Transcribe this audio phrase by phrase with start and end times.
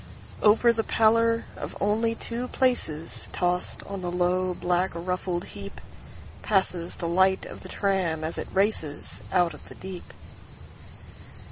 [0.41, 7.45] Over the pallor of only two placesTossed on the low, black, ruffled heapPasses the light
[7.45, 10.11] of the tram as it racesOut of the deep.